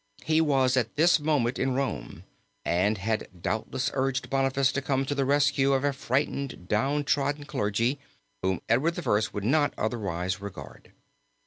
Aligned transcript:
He 0.23 0.41
was 0.41 0.75
at 0.75 0.95
this 0.95 1.19
moment 1.19 1.59
in 1.59 1.75
Rome, 1.75 2.23
and 2.65 2.97
had 2.97 3.27
doubtless 3.39 3.91
urged 3.93 4.31
Boniface 4.31 4.71
to 4.71 4.81
come 4.81 5.05
to 5.05 5.13
the 5.13 5.25
rescue 5.25 5.73
of 5.73 5.83
a 5.83 5.93
frightened, 5.93 6.67
down 6.67 7.03
trodden 7.03 7.43
clergy, 7.43 7.99
whom 8.41 8.61
Edward 8.67 8.97
I. 8.97 9.21
would 9.31 9.43
not 9.43 9.75
otherwise 9.77 10.41
regard. 10.41 10.91